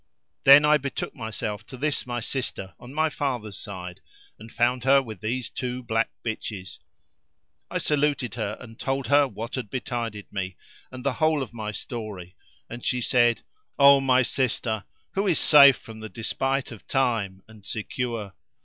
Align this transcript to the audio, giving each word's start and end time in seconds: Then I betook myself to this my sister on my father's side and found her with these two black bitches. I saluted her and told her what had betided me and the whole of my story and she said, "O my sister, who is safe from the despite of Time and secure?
Then 0.45 0.65
I 0.65 0.79
betook 0.79 1.13
myself 1.15 1.63
to 1.67 1.77
this 1.77 2.07
my 2.07 2.21
sister 2.21 2.73
on 2.79 2.91
my 2.91 3.07
father's 3.07 3.59
side 3.59 4.01
and 4.39 4.51
found 4.51 4.83
her 4.83 4.99
with 4.99 5.21
these 5.21 5.51
two 5.51 5.83
black 5.83 6.09
bitches. 6.25 6.79
I 7.69 7.77
saluted 7.77 8.33
her 8.33 8.57
and 8.59 8.79
told 8.79 9.05
her 9.09 9.27
what 9.27 9.53
had 9.53 9.69
betided 9.69 10.33
me 10.33 10.57
and 10.91 11.03
the 11.03 11.13
whole 11.13 11.43
of 11.43 11.53
my 11.53 11.69
story 11.71 12.35
and 12.67 12.83
she 12.83 12.99
said, 12.99 13.43
"O 13.77 13.99
my 14.01 14.23
sister, 14.23 14.85
who 15.11 15.27
is 15.27 15.37
safe 15.37 15.77
from 15.77 15.99
the 15.99 16.09
despite 16.09 16.71
of 16.71 16.87
Time 16.87 17.43
and 17.47 17.63
secure? 17.63 18.33